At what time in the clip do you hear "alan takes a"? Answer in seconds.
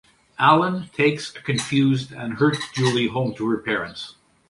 0.39-1.43